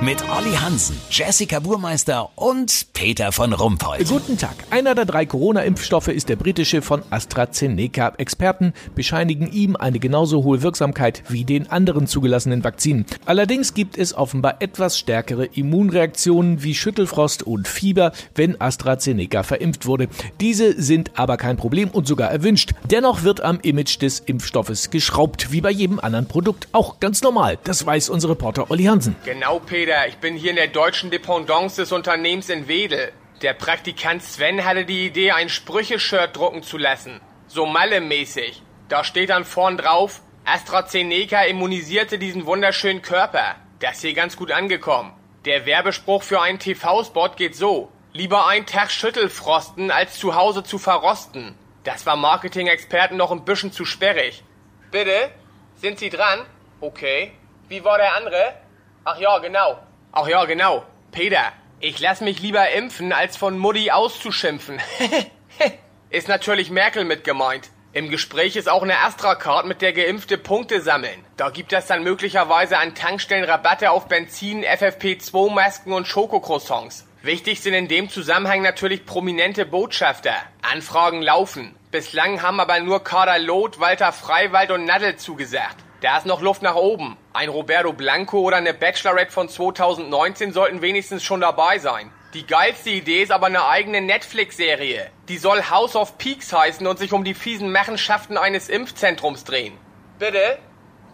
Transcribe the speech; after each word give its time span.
Mit 0.00 0.22
Olli 0.28 0.52
Hansen, 0.52 1.00
Jessica 1.08 1.60
Burmeister 1.60 2.28
und 2.34 2.88
Peter 2.92 3.32
von 3.32 3.52
Rumpold. 3.52 4.06
Guten 4.08 4.36
Tag. 4.36 4.54
Einer 4.70 4.94
der 4.94 5.04
drei 5.04 5.24
Corona-Impfstoffe 5.24 6.08
ist 6.08 6.28
der 6.28 6.36
britische 6.36 6.82
von 6.82 7.02
AstraZeneca. 7.10 8.12
Experten 8.18 8.74
bescheinigen 8.94 9.50
ihm 9.50 9.76
eine 9.76 10.00
genauso 10.00 10.42
hohe 10.42 10.62
Wirksamkeit 10.62 11.22
wie 11.28 11.44
den 11.44 11.70
anderen 11.70 12.06
zugelassenen 12.06 12.64
Vakzinen. 12.64 13.06
Allerdings 13.24 13.72
gibt 13.72 13.96
es 13.96 14.14
offenbar 14.14 14.56
etwas 14.60 14.98
stärkere 14.98 15.46
Immunreaktionen 15.46 16.62
wie 16.62 16.74
Schüttelfrost 16.74 17.44
und 17.44 17.68
Fieber, 17.68 18.12
wenn 18.34 18.60
AstraZeneca 18.60 19.42
verimpft 19.42 19.86
wurde. 19.86 20.08
Diese 20.40 20.80
sind 20.80 21.12
aber 21.14 21.36
kein 21.36 21.56
Problem 21.56 21.88
und 21.88 22.06
sogar 22.06 22.30
erwünscht. 22.30 22.72
Dennoch 22.90 23.22
wird 23.22 23.42
am 23.42 23.60
Image 23.60 24.02
des 24.02 24.20
Impfstoffes 24.20 24.90
geschraubt, 24.90 25.52
wie 25.52 25.60
bei 25.60 25.70
jedem 25.70 26.00
anderen 26.00 26.26
Produkt. 26.26 26.68
Auch 26.72 27.00
ganz 27.00 27.22
normal. 27.22 27.58
Das 27.64 27.86
weiß 27.86 28.10
unser 28.10 28.28
Reporter 28.28 28.70
Olli 28.70 28.84
Hansen. 28.84 29.16
Genau, 29.24 29.60
Peter. 29.60 29.83
Ich 29.84 30.16
bin 30.16 30.34
hier 30.34 30.50
in 30.50 30.56
der 30.56 30.68
deutschen 30.68 31.10
Dependance 31.10 31.76
des 31.76 31.92
Unternehmens 31.92 32.48
in 32.48 32.68
Wedel. 32.68 33.12
Der 33.42 33.52
Praktikant 33.52 34.22
Sven 34.22 34.64
hatte 34.64 34.86
die 34.86 35.04
Idee, 35.04 35.32
ein 35.32 35.50
Sprüche-Shirt 35.50 36.34
drucken 36.34 36.62
zu 36.62 36.78
lassen. 36.78 37.20
So 37.48 37.66
Malle-mäßig. 37.66 38.62
Da 38.88 39.04
steht 39.04 39.28
dann 39.28 39.44
vorn 39.44 39.76
drauf, 39.76 40.22
AstraZeneca 40.46 41.42
immunisierte 41.42 42.18
diesen 42.18 42.46
wunderschönen 42.46 43.02
Körper. 43.02 43.56
Das 43.78 43.96
ist 43.96 44.00
hier 44.00 44.14
ganz 44.14 44.38
gut 44.38 44.52
angekommen. 44.52 45.12
Der 45.44 45.66
Werbespruch 45.66 46.22
für 46.22 46.40
einen 46.40 46.58
TV-Spot 46.58 47.30
geht 47.36 47.54
so. 47.54 47.92
Lieber 48.14 48.46
einen 48.46 48.64
Tag 48.64 48.90
Schüttelfrosten, 48.90 49.90
als 49.90 50.18
zu 50.18 50.34
Hause 50.34 50.62
zu 50.64 50.78
verrosten. 50.78 51.58
Das 51.82 52.06
war 52.06 52.16
Marketing-Experten 52.16 53.18
noch 53.18 53.30
ein 53.30 53.44
bisschen 53.44 53.70
zu 53.70 53.84
sperrig. 53.84 54.44
Bitte? 54.90 55.30
Sind 55.76 55.98
Sie 55.98 56.08
dran? 56.08 56.46
Okay. 56.80 57.32
Wie 57.68 57.84
war 57.84 57.98
der 57.98 58.14
andere? 58.14 58.63
Ach 59.04 59.18
ja, 59.18 59.38
genau. 59.38 59.78
Ach 60.12 60.26
ja, 60.26 60.44
genau. 60.46 60.82
Peter, 61.12 61.52
ich 61.80 62.00
lass 62.00 62.22
mich 62.22 62.40
lieber 62.40 62.70
impfen, 62.70 63.12
als 63.12 63.36
von 63.36 63.58
Mutti 63.58 63.90
auszuschimpfen. 63.90 64.80
ist 66.10 66.28
natürlich 66.28 66.70
Merkel 66.70 67.04
mit 67.04 67.22
gemeint. 67.22 67.68
Im 67.92 68.08
Gespräch 68.08 68.56
ist 68.56 68.68
auch 68.68 68.82
eine 68.82 68.98
Astra-Card, 69.00 69.66
mit 69.66 69.82
der 69.82 69.92
Geimpfte 69.92 70.38
Punkte 70.38 70.80
sammeln. 70.80 71.24
Da 71.36 71.50
gibt 71.50 71.72
es 71.74 71.86
dann 71.86 72.02
möglicherweise 72.02 72.78
an 72.78 72.94
Tankstellen 72.94 73.44
Rabatte 73.44 73.90
auf 73.90 74.08
Benzin, 74.08 74.64
FFP2-Masken 74.64 75.92
und 75.92 76.08
Schokocroissants. 76.08 77.06
Wichtig 77.22 77.60
sind 77.60 77.74
in 77.74 77.88
dem 77.88 78.08
Zusammenhang 78.08 78.62
natürlich 78.62 79.04
prominente 79.04 79.66
Botschafter. 79.66 80.34
Anfragen 80.62 81.20
laufen. 81.20 81.74
Bislang 81.90 82.42
haben 82.42 82.58
aber 82.58 82.80
nur 82.80 83.04
Kader 83.04 83.38
Loth, 83.38 83.78
Walter 83.78 84.12
Freiwald 84.12 84.70
und 84.70 84.86
Nadel 84.86 85.16
zugesagt. 85.16 85.76
Da 86.00 86.16
ist 86.18 86.26
noch 86.26 86.40
Luft 86.40 86.62
nach 86.62 86.74
oben. 86.74 87.16
Ein 87.36 87.48
Roberto 87.48 87.92
Blanco 87.92 88.38
oder 88.38 88.58
eine 88.58 88.72
Bachelorette 88.72 89.32
von 89.32 89.48
2019 89.48 90.52
sollten 90.52 90.82
wenigstens 90.82 91.24
schon 91.24 91.40
dabei 91.40 91.80
sein. 91.80 92.12
Die 92.32 92.46
geilste 92.46 92.90
Idee 92.90 93.24
ist 93.24 93.32
aber 93.32 93.46
eine 93.46 93.66
eigene 93.66 94.00
Netflix-Serie. 94.00 95.10
Die 95.28 95.38
soll 95.38 95.68
House 95.68 95.96
of 95.96 96.16
Peaks 96.16 96.52
heißen 96.52 96.86
und 96.86 96.96
sich 96.96 97.12
um 97.12 97.24
die 97.24 97.34
fiesen 97.34 97.72
Machenschaften 97.72 98.38
eines 98.38 98.68
Impfzentrums 98.68 99.42
drehen. 99.42 99.76
Bitte? 100.20 100.60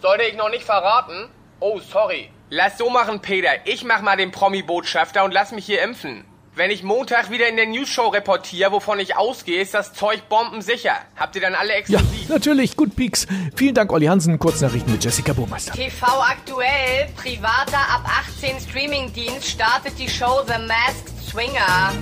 Sollte 0.02 0.24
ich 0.24 0.36
noch 0.36 0.50
nicht 0.50 0.64
verraten? 0.64 1.30
Oh, 1.58 1.78
sorry. 1.78 2.30
Lass 2.50 2.76
so 2.76 2.90
machen, 2.90 3.22
Peter. 3.22 3.52
Ich 3.64 3.84
mach 3.84 4.02
mal 4.02 4.18
den 4.18 4.30
Promi-Botschafter 4.30 5.24
und 5.24 5.32
lass 5.32 5.52
mich 5.52 5.64
hier 5.64 5.80
impfen. 5.80 6.26
Wenn 6.60 6.70
ich 6.70 6.82
Montag 6.82 7.30
wieder 7.30 7.48
in 7.48 7.56
der 7.56 7.64
News-Show 7.64 8.08
reportiere, 8.08 8.70
wovon 8.70 9.00
ich 9.00 9.16
ausgehe, 9.16 9.62
ist 9.62 9.72
das 9.72 9.94
Zeug 9.94 10.28
bombensicher. 10.28 10.92
Habt 11.16 11.34
ihr 11.34 11.40
dann 11.40 11.54
alle 11.54 11.70
Ja, 11.70 11.76
exklusiv? 11.78 12.28
natürlich. 12.28 12.76
Gut, 12.76 12.94
Peaks. 12.96 13.26
Vielen 13.56 13.74
Dank, 13.74 13.90
Olli 13.90 14.04
Hansen. 14.04 14.38
Kurznachrichten 14.38 14.92
mit 14.92 15.02
Jessica 15.02 15.32
Burmeister. 15.32 15.72
TV 15.72 16.06
aktuell, 16.20 17.08
privater 17.16 17.78
ab 17.78 18.04
18 18.36 18.60
Streamingdienst 18.60 19.48
startet 19.48 19.98
die 19.98 20.10
Show 20.10 20.42
The 20.46 20.60
Masked 20.66 21.08
Swinger. 21.30 21.94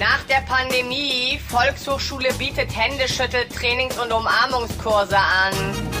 Nach 0.00 0.24
der 0.28 0.42
Pandemie, 0.52 1.38
Volkshochschule 1.48 2.32
bietet 2.32 2.76
Händeschüttel-Trainings 2.76 4.00
und 4.00 4.10
Umarmungskurse 4.10 5.16
an. 5.16 5.91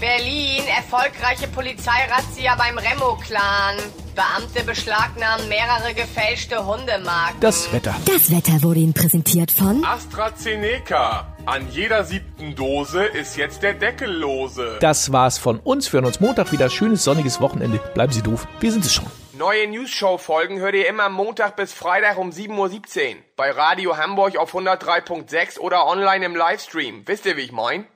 Berlin, 0.00 0.62
erfolgreiche 0.68 1.48
Polizeirazzia 1.48 2.54
beim 2.54 2.78
Remo-Clan. 2.78 3.76
Beamte 4.14 4.64
beschlagnahmen 4.64 5.48
mehrere 5.48 5.92
gefälschte 5.94 6.64
Hundemarken. 6.64 7.40
Das 7.40 7.72
Wetter. 7.72 7.94
Das 8.04 8.30
Wetter 8.30 8.62
wurde 8.62 8.80
Ihnen 8.80 8.94
präsentiert 8.94 9.50
von 9.50 9.84
AstraZeneca. 9.84 11.34
An 11.46 11.68
jeder 11.70 12.04
siebten 12.04 12.54
Dose 12.54 13.04
ist 13.04 13.36
jetzt 13.36 13.62
der 13.62 13.74
Deckel 13.74 14.10
lose. 14.10 14.78
Das 14.80 15.12
war's 15.12 15.38
von 15.38 15.58
uns. 15.60 15.92
Wir 15.92 15.98
hören 15.98 16.06
uns 16.06 16.20
Montag 16.20 16.52
wieder. 16.52 16.70
Schönes 16.70 17.02
sonniges 17.04 17.40
Wochenende. 17.40 17.78
Bleiben 17.94 18.12
Sie 18.12 18.22
doof. 18.22 18.46
Wir 18.60 18.70
sind 18.70 18.84
es 18.84 18.94
schon. 18.94 19.06
Neue 19.36 19.68
News-Show-Folgen 19.68 20.58
hört 20.58 20.74
ihr 20.74 20.88
immer 20.88 21.08
Montag 21.08 21.54
bis 21.54 21.72
Freitag 21.72 22.18
um 22.18 22.30
7.17 22.30 22.56
Uhr. 22.56 23.16
Bei 23.36 23.50
Radio 23.50 23.96
Hamburg 23.96 24.36
auf 24.36 24.54
103.6 24.54 25.58
oder 25.58 25.86
online 25.86 26.24
im 26.26 26.34
Livestream. 26.34 27.02
Wisst 27.06 27.24
ihr, 27.26 27.36
wie 27.36 27.42
ich 27.42 27.52
mein? 27.52 27.86